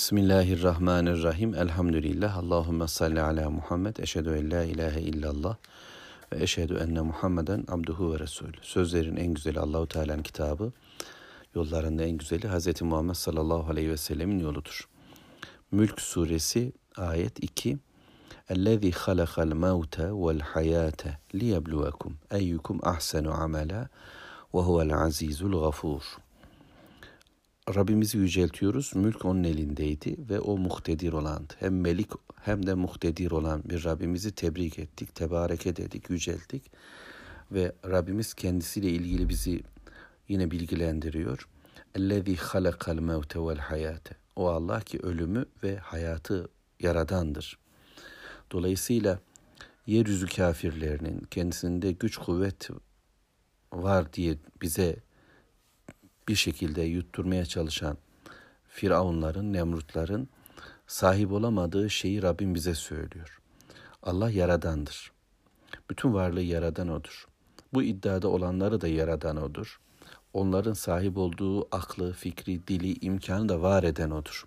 [0.00, 1.54] Bismillahirrahmanirrahim.
[1.54, 2.36] Elhamdülillah.
[2.36, 3.96] Allahümme salli ala Muhammed.
[3.96, 5.56] Eşhedü en la ilahe illallah.
[6.32, 8.52] Ve eşhedü enne Muhammeden abduhu ve resul.
[8.62, 10.72] Sözlerin en güzeli Allahu Teala'nın kitabı.
[11.54, 12.82] Yollarında en güzeli Hz.
[12.82, 14.88] Muhammed sallallahu aleyhi ve sellemin yoludur.
[15.70, 17.78] Mülk suresi ayet 2.
[18.48, 23.88] Ellezî halakal mevte vel hayâte liyebluvekum eyyukum ahsenu amela
[24.54, 26.02] ve huvel azîzul gafûr.
[27.75, 28.95] Rabbimizi yüceltiyoruz.
[28.95, 34.31] Mülk onun elindeydi ve o muhtedir olan, hem melik hem de muhtedir olan bir Rabbimizi
[34.31, 36.71] tebrik ettik, tebareke dedik, yücelttik.
[37.51, 39.63] Ve Rabbimiz kendisiyle ilgili bizi
[40.27, 41.47] yine bilgilendiriyor.
[41.95, 47.57] اَلَّذ۪ي خَلَقَ الْمَوْتَ وَالْحَيَاةَ O Allah ki ölümü ve hayatı yaradandır.
[48.51, 49.19] Dolayısıyla
[49.87, 52.69] yeryüzü kafirlerinin kendisinde güç kuvvet
[53.73, 54.95] var diye bize
[56.30, 57.98] bir şekilde yutturmaya çalışan
[58.68, 60.28] Firavunların, Nemrutların
[60.86, 63.40] sahip olamadığı şeyi Rabbim bize söylüyor.
[64.02, 65.12] Allah yaradandır.
[65.90, 67.26] Bütün varlığı yaradan odur.
[67.74, 69.80] Bu iddiada olanları da yaradan odur.
[70.32, 74.44] Onların sahip olduğu aklı, fikri, dili, imkanı da var eden odur.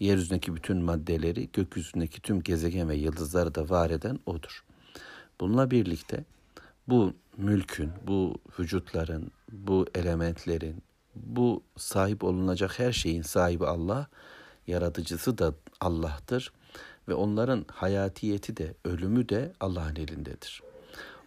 [0.00, 4.64] Yeryüzündeki bütün maddeleri, gökyüzündeki tüm gezegen ve yıldızları da var eden odur.
[5.40, 6.24] Bununla birlikte
[6.88, 10.82] bu mülkün, bu vücutların, bu elementlerin,
[11.14, 14.06] bu sahip olunacak her şeyin sahibi Allah,
[14.66, 16.52] yaratıcısı da Allah'tır
[17.08, 20.62] ve onların hayatiyeti de ölümü de Allah'ın elindedir.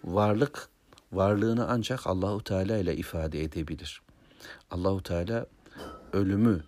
[0.04, 0.70] Varlık
[1.12, 4.02] varlığını ancak Allahu Teala ile ifade edebilir.
[4.72, 5.46] Allahu Teala
[6.14, 6.64] ölümü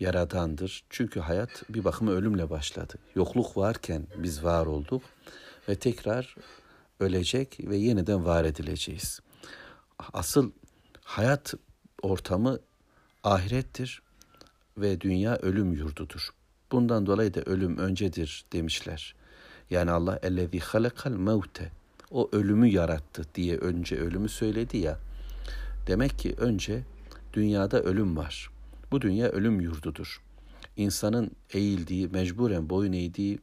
[0.00, 0.84] yaradandır.
[0.90, 2.94] Çünkü hayat bir bakıma ölümle başladı.
[3.14, 5.02] Yokluk varken biz var olduk
[5.68, 6.36] ve tekrar
[7.00, 9.20] ölecek ve yeniden var edileceğiz.
[10.12, 10.50] Asıl
[11.02, 11.54] hayat
[12.02, 12.58] ortamı
[13.24, 14.02] ahirettir
[14.78, 16.28] ve dünya ölüm yurdudur.
[16.72, 19.14] Bundan dolayı da ölüm öncedir demişler.
[19.70, 21.72] Yani Allah ellezî halakal mevte
[22.10, 24.98] o ölümü yarattı diye önce ölümü söyledi ya.
[25.86, 26.82] Demek ki önce
[27.32, 28.50] dünyada ölüm var.
[28.90, 30.22] Bu dünya ölüm yurdudur.
[30.76, 33.38] İnsanın eğildiği, mecburen boyun eğdiği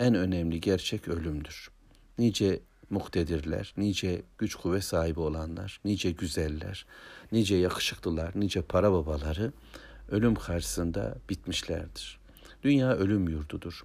[0.00, 1.70] en önemli gerçek ölümdür.
[2.18, 2.60] Nice
[2.90, 6.86] muktedirler, nice güç kuvvet sahibi olanlar, nice güzeller,
[7.32, 9.52] nice yakışıklılar, nice para babaları
[10.08, 12.20] ölüm karşısında bitmişlerdir.
[12.62, 13.82] Dünya ölüm yurdudur.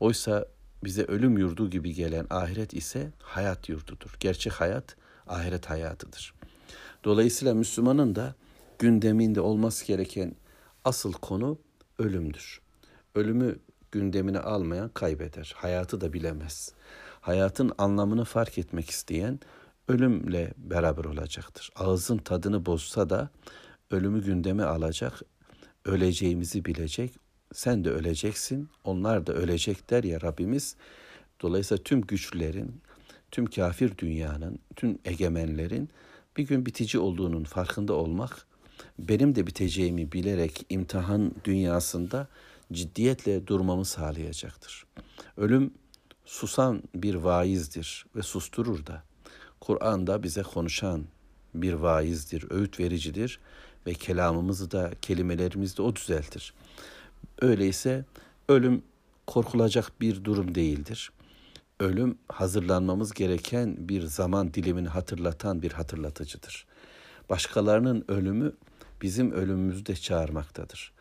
[0.00, 0.46] Oysa
[0.84, 4.16] bize ölüm yurdu gibi gelen ahiret ise hayat yurdudur.
[4.20, 4.96] Gerçek hayat
[5.26, 6.34] ahiret hayatıdır.
[7.04, 8.34] Dolayısıyla Müslümanın da
[8.78, 10.36] gündeminde olması gereken
[10.84, 11.58] asıl konu
[11.98, 12.60] ölümdür.
[13.14, 13.58] Ölümü
[13.92, 15.54] gündemine almayan kaybeder.
[15.56, 16.72] Hayatı da bilemez.
[17.24, 19.40] Hayatın anlamını fark etmek isteyen
[19.88, 21.70] ölümle beraber olacaktır.
[21.76, 23.30] Ağzın tadını bozsa da
[23.90, 25.22] ölümü gündeme alacak,
[25.84, 27.12] öleceğimizi bilecek.
[27.52, 30.76] Sen de öleceksin, onlar da ölecek der ya Rabbimiz.
[31.42, 32.80] Dolayısıyla tüm güçlerin,
[33.30, 35.88] tüm kafir dünyanın, tüm egemenlerin
[36.36, 38.46] bir gün bitici olduğunun farkında olmak,
[38.98, 42.28] benim de biteceğimi bilerek imtihan dünyasında
[42.72, 44.86] ciddiyetle durmamı sağlayacaktır.
[45.36, 45.74] Ölüm
[46.24, 49.02] susan bir vaizdir ve susturur da.
[49.60, 51.04] Kur'an'da bize konuşan
[51.54, 53.40] bir vaizdir, öğüt vericidir
[53.86, 56.54] ve kelamımızı da kelimelerimizi de o düzeltir.
[57.40, 58.04] Öyleyse
[58.48, 58.82] ölüm
[59.26, 61.12] korkulacak bir durum değildir.
[61.80, 66.66] Ölüm hazırlanmamız gereken bir zaman dilimini hatırlatan bir hatırlatıcıdır.
[67.30, 68.52] Başkalarının ölümü
[69.02, 70.92] bizim ölümümüzü de çağırmaktadır.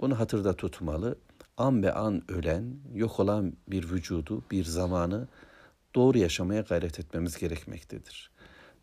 [0.00, 1.16] Bunu hatırda tutmalı.
[1.60, 5.28] An be an ölen, yok olan bir vücudu, bir zamanı
[5.94, 8.30] doğru yaşamaya gayret etmemiz gerekmektedir.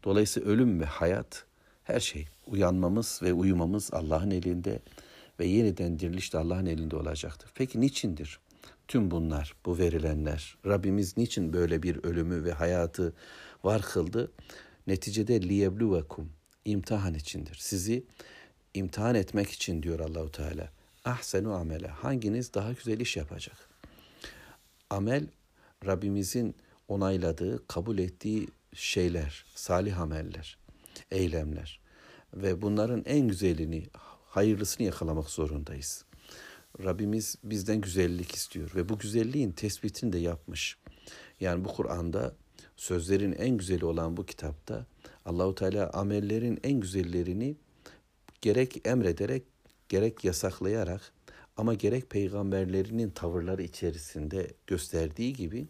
[0.04, 1.46] Dolayısıyla ölüm ve hayat
[1.84, 4.80] her şey uyanmamız ve uyumamız Allah'ın elinde
[5.40, 7.52] ve yeniden diriliş de Allah'ın elinde olacaktır.
[7.56, 8.40] Peki niçindir?
[8.88, 13.14] Tüm bunlar, bu verilenler, Rabbimiz niçin böyle bir ölümü ve hayatı
[13.64, 14.32] var kıldı?
[14.88, 16.30] Neticede liyebluvekum,
[16.66, 17.58] imtihan içindir.
[17.60, 18.04] Sizi
[18.74, 20.77] imtihan etmek için diyor Allahu Teala.
[21.08, 21.88] Ahsenu amele.
[21.88, 23.70] Hanginiz daha güzel iş yapacak?
[24.90, 25.28] Amel
[25.86, 26.56] Rabbimizin
[26.88, 30.58] onayladığı, kabul ettiği şeyler, salih ameller,
[31.12, 31.80] eylemler
[32.34, 33.88] ve bunların en güzelini,
[34.26, 36.06] hayırlısını yakalamak zorundayız.
[36.84, 40.78] Rabbimiz bizden güzellik istiyor ve bu güzelliğin tespitini de yapmış.
[41.40, 42.36] Yani bu Kur'an'da
[42.76, 44.86] sözlerin en güzeli olan bu kitapta
[45.26, 47.56] Allahu Teala amellerin en güzellerini
[48.42, 49.44] gerek emrederek
[49.90, 51.14] gerek yasaklayarak
[51.58, 55.68] ama gerek peygamberlerinin tavırları içerisinde gösterdiği gibi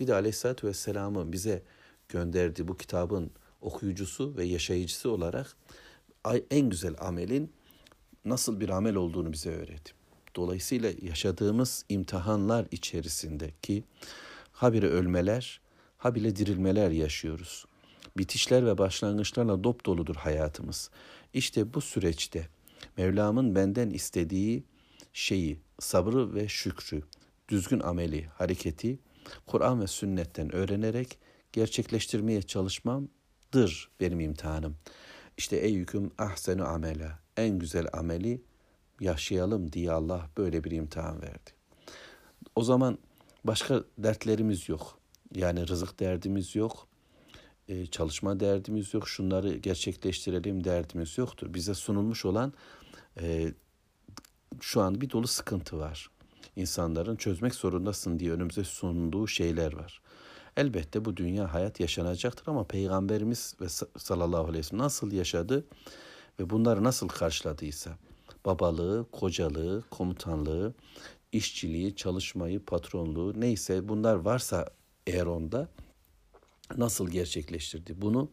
[0.00, 1.62] bir de Aleyhisselatü Vesselam'ı bize
[2.08, 3.30] gönderdiği bu kitabın
[3.60, 5.56] okuyucusu ve yaşayıcısı olarak
[6.50, 7.52] en güzel amelin
[8.24, 9.92] nasıl bir amel olduğunu bize öğretti.
[10.36, 13.84] Dolayısıyla yaşadığımız imtihanlar içerisindeki
[14.52, 15.60] habire ölmeler,
[15.98, 17.64] habire dirilmeler yaşıyoruz.
[18.18, 20.90] Bitişler ve başlangıçlarla dop doludur hayatımız.
[21.34, 22.48] İşte bu süreçte
[22.96, 24.64] Mevlam'ın benden istediği
[25.12, 27.02] şeyi, sabrı ve şükrü,
[27.48, 28.98] düzgün ameli, hareketi
[29.46, 31.18] Kur'an ve sünnetten öğrenerek
[31.52, 34.76] gerçekleştirmeye çalışmamdır benim imtihanım.
[35.36, 38.42] İşte ey yüküm ahsenu amela, en güzel ameli
[39.00, 41.50] yaşayalım diye Allah böyle bir imtihan verdi.
[42.56, 42.98] O zaman
[43.44, 44.98] başka dertlerimiz yok.
[45.34, 46.88] Yani rızık derdimiz yok.
[47.72, 49.08] E, çalışma derdimiz yok.
[49.08, 51.54] Şunları gerçekleştirelim derdimiz yoktur.
[51.54, 52.52] Bize sunulmuş olan
[53.20, 53.52] e,
[54.60, 56.10] şu an bir dolu sıkıntı var.
[56.56, 60.02] İnsanların çözmek zorundasın diye önümüze sunduğu şeyler var.
[60.56, 65.64] Elbette bu dünya hayat yaşanacaktır ama Peygamberimiz ve sallallahu aleyhi ve sellem nasıl yaşadı
[66.40, 67.98] ve bunları nasıl karşıladıysa
[68.46, 70.74] babalığı, kocalığı, komutanlığı,
[71.32, 74.70] işçiliği, çalışmayı, patronluğu neyse bunlar varsa
[75.06, 75.68] eğer onda
[76.78, 78.28] nasıl gerçekleştirdi bunu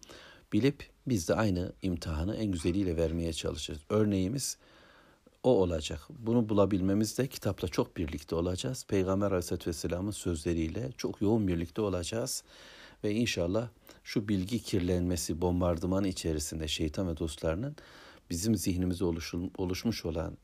[0.53, 3.81] bilip biz de aynı imtihanı en güzeliyle vermeye çalışırız.
[3.89, 4.57] Örneğimiz
[5.43, 6.01] o olacak.
[6.09, 8.85] Bunu bulabilmemiz de kitapla çok birlikte olacağız.
[8.87, 12.43] Peygamber Aleyhisselatü Vesselam'ın sözleriyle çok yoğun birlikte olacağız.
[13.03, 13.69] Ve inşallah
[14.03, 17.75] şu bilgi kirlenmesi, bombardıman içerisinde şeytan ve dostlarının
[18.29, 19.05] bizim zihnimize
[19.57, 20.37] oluşmuş olan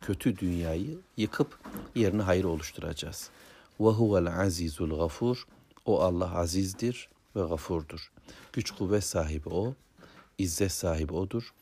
[0.00, 1.58] kötü dünyayı yıkıp
[1.94, 3.30] yerine hayır oluşturacağız.
[3.80, 5.46] Ve huvel azizul gafur.
[5.84, 8.12] O Allah azizdir ve gafurdur.
[8.52, 9.74] Güç kuvvet sahibi o,
[10.38, 11.54] izzet sahibi odur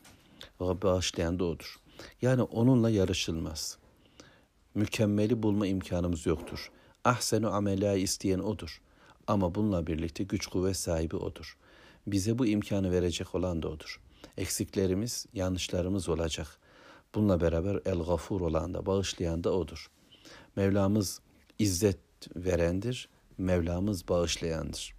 [0.61, 1.79] ve bağışlayan da odur.
[2.21, 3.77] Yani onunla yarışılmaz.
[4.75, 6.71] Mükemmeli bulma imkanımız yoktur.
[7.03, 8.81] Ahsenu amela isteyen odur.
[9.27, 11.57] Ama bununla birlikte güç kuvvet sahibi odur.
[12.07, 14.01] Bize bu imkanı verecek olan da odur.
[14.37, 16.47] Eksiklerimiz, yanlışlarımız olacak.
[17.15, 19.91] Bununla beraber el gafur olan da, bağışlayan da odur.
[20.55, 21.19] Mevlamız
[21.59, 21.99] izzet
[22.35, 24.93] verendir, Mevlamız bağışlayandır.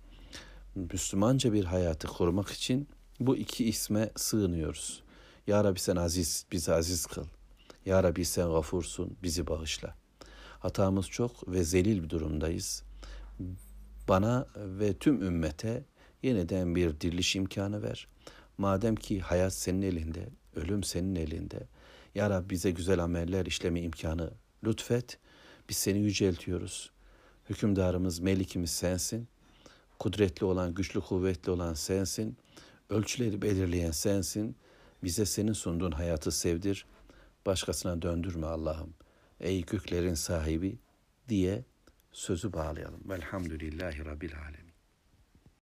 [0.74, 2.88] Müslümanca bir hayatı korumak için
[3.20, 5.02] bu iki isme sığınıyoruz.
[5.46, 7.24] Ya Rabbi sen aziz, bizi aziz kıl.
[7.86, 9.94] Ya Rabbi sen gafursun, bizi bağışla.
[10.58, 12.82] Hatamız çok ve zelil bir durumdayız.
[14.08, 15.84] Bana ve tüm ümmete
[16.22, 18.08] yeniden bir diriliş imkanı ver.
[18.58, 21.68] Madem ki hayat senin elinde, ölüm senin elinde.
[22.14, 24.30] Ya Rabbi bize güzel ameller işleme imkanı
[24.64, 25.18] lütfet.
[25.68, 26.90] Biz seni yüceltiyoruz.
[27.50, 29.28] Hükümdarımız, melikimiz sensin.
[30.02, 32.36] Kudretli olan, güçlü, kuvvetli olan sensin.
[32.90, 34.56] Ölçüleri belirleyen sensin.
[35.04, 36.86] Bize senin sunduğun hayatı sevdir.
[37.46, 38.94] Başkasına döndürme Allah'ım.
[39.40, 40.78] Ey göklerin sahibi
[41.28, 41.64] diye
[42.12, 43.00] sözü bağlayalım.
[43.08, 44.61] Velhamdülillahi Rabbil Alemin.